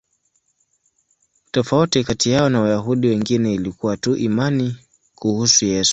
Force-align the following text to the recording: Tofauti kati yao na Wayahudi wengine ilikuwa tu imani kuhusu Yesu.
Tofauti 1.51 2.03
kati 2.03 2.31
yao 2.31 2.49
na 2.49 2.61
Wayahudi 2.61 3.07
wengine 3.07 3.53
ilikuwa 3.53 3.97
tu 3.97 4.15
imani 4.17 4.75
kuhusu 5.15 5.65
Yesu. 5.65 5.89